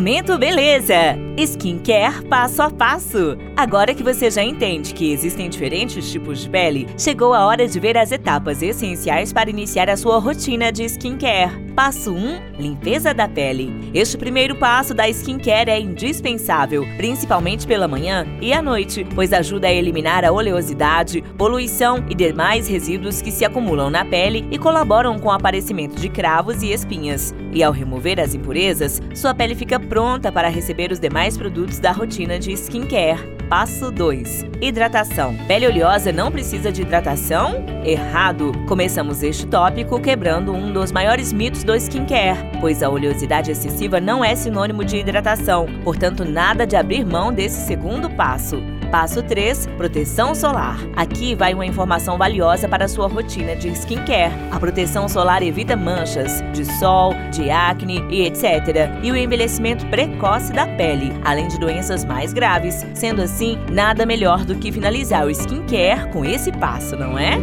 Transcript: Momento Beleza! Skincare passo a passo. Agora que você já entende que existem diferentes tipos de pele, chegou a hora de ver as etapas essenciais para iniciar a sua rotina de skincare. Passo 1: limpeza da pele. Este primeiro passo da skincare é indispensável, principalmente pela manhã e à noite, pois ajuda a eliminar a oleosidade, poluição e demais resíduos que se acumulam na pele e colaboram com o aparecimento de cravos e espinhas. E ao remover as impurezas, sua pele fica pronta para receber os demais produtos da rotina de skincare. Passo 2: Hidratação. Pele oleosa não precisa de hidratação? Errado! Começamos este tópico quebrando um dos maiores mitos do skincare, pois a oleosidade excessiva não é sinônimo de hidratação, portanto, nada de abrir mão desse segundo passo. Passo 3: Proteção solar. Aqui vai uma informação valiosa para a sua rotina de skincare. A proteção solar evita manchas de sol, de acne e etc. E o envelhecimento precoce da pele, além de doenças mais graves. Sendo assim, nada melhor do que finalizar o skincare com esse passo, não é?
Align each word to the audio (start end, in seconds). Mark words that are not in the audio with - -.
Momento 0.00 0.38
Beleza! 0.38 1.29
Skincare 1.38 2.22
passo 2.28 2.60
a 2.60 2.70
passo. 2.70 3.38
Agora 3.56 3.94
que 3.94 4.02
você 4.02 4.30
já 4.30 4.42
entende 4.42 4.92
que 4.92 5.12
existem 5.12 5.48
diferentes 5.48 6.10
tipos 6.10 6.40
de 6.40 6.50
pele, 6.50 6.86
chegou 6.98 7.32
a 7.32 7.46
hora 7.46 7.66
de 7.66 7.80
ver 7.80 7.96
as 7.96 8.12
etapas 8.12 8.62
essenciais 8.62 9.32
para 9.32 9.48
iniciar 9.48 9.88
a 9.88 9.96
sua 9.96 10.18
rotina 10.18 10.70
de 10.72 10.84
skincare. 10.84 11.70
Passo 11.74 12.12
1: 12.12 12.58
limpeza 12.58 13.14
da 13.14 13.28
pele. 13.28 13.72
Este 13.94 14.18
primeiro 14.18 14.56
passo 14.56 14.92
da 14.92 15.08
skincare 15.08 15.70
é 15.70 15.80
indispensável, 15.80 16.84
principalmente 16.96 17.66
pela 17.66 17.88
manhã 17.88 18.26
e 18.40 18.52
à 18.52 18.60
noite, 18.60 19.06
pois 19.14 19.32
ajuda 19.32 19.68
a 19.68 19.72
eliminar 19.72 20.24
a 20.24 20.32
oleosidade, 20.32 21.22
poluição 21.38 22.04
e 22.10 22.14
demais 22.14 22.68
resíduos 22.68 23.22
que 23.22 23.30
se 23.30 23.44
acumulam 23.44 23.88
na 23.88 24.04
pele 24.04 24.46
e 24.50 24.58
colaboram 24.58 25.18
com 25.18 25.28
o 25.28 25.32
aparecimento 25.32 25.98
de 25.98 26.08
cravos 26.08 26.62
e 26.62 26.72
espinhas. 26.72 27.34
E 27.52 27.62
ao 27.62 27.72
remover 27.72 28.20
as 28.20 28.34
impurezas, 28.34 29.00
sua 29.14 29.34
pele 29.34 29.54
fica 29.54 29.80
pronta 29.80 30.30
para 30.30 30.48
receber 30.48 30.92
os 30.92 30.98
demais 30.98 31.19
produtos 31.36 31.78
da 31.78 31.92
rotina 31.92 32.38
de 32.38 32.52
skincare. 32.52 33.36
Passo 33.48 33.90
2: 33.90 34.46
Hidratação. 34.60 35.36
Pele 35.46 35.66
oleosa 35.66 36.10
não 36.10 36.32
precisa 36.32 36.72
de 36.72 36.80
hidratação? 36.82 37.64
Errado! 37.84 38.52
Começamos 38.66 39.22
este 39.22 39.46
tópico 39.46 40.00
quebrando 40.00 40.52
um 40.52 40.72
dos 40.72 40.90
maiores 40.90 41.32
mitos 41.32 41.62
do 41.62 41.74
skincare, 41.74 42.38
pois 42.60 42.82
a 42.82 42.88
oleosidade 42.88 43.50
excessiva 43.50 44.00
não 44.00 44.24
é 44.24 44.34
sinônimo 44.34 44.82
de 44.84 44.96
hidratação, 44.96 45.66
portanto, 45.84 46.24
nada 46.24 46.66
de 46.66 46.74
abrir 46.74 47.04
mão 47.04 47.32
desse 47.32 47.66
segundo 47.66 48.08
passo. 48.08 48.79
Passo 48.90 49.22
3: 49.22 49.66
Proteção 49.76 50.34
solar. 50.34 50.78
Aqui 50.96 51.34
vai 51.34 51.54
uma 51.54 51.64
informação 51.64 52.18
valiosa 52.18 52.68
para 52.68 52.84
a 52.84 52.88
sua 52.88 53.06
rotina 53.06 53.54
de 53.54 53.68
skincare. 53.68 54.34
A 54.50 54.58
proteção 54.58 55.08
solar 55.08 55.42
evita 55.42 55.76
manchas 55.76 56.42
de 56.52 56.64
sol, 56.78 57.14
de 57.32 57.50
acne 57.50 58.04
e 58.10 58.22
etc. 58.22 58.90
E 59.02 59.10
o 59.10 59.16
envelhecimento 59.16 59.86
precoce 59.86 60.52
da 60.52 60.66
pele, 60.66 61.12
além 61.24 61.48
de 61.48 61.58
doenças 61.58 62.04
mais 62.04 62.32
graves. 62.32 62.86
Sendo 62.94 63.22
assim, 63.22 63.58
nada 63.70 64.04
melhor 64.04 64.44
do 64.44 64.56
que 64.56 64.72
finalizar 64.72 65.24
o 65.24 65.30
skincare 65.30 66.08
com 66.12 66.24
esse 66.24 66.50
passo, 66.52 66.96
não 66.96 67.18
é? 67.18 67.38